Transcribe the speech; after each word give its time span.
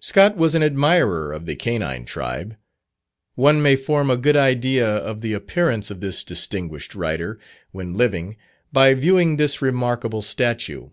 Scott 0.00 0.36
was 0.36 0.56
an 0.56 0.64
admirer 0.64 1.32
of 1.32 1.46
the 1.46 1.54
canine 1.54 2.04
tribe. 2.04 2.56
One 3.36 3.62
may 3.62 3.76
form 3.76 4.10
a 4.10 4.16
good 4.16 4.36
idea 4.36 4.84
of 4.84 5.20
the 5.20 5.32
appearance 5.32 5.92
of 5.92 6.00
this 6.00 6.24
distinguished 6.24 6.96
writer, 6.96 7.38
when 7.70 7.92
living, 7.92 8.36
by 8.72 8.94
viewing 8.94 9.36
this 9.36 9.62
remarkable 9.62 10.22
statue. 10.22 10.90